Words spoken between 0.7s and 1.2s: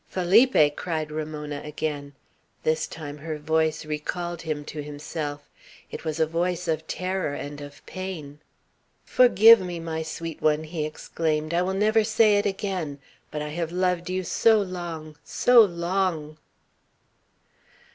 cried